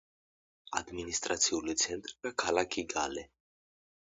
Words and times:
ადმინისტრაციული 0.79 1.75
ცენტრია 1.83 2.33
ქალაქი 2.45 2.87
გალე. 2.95 3.29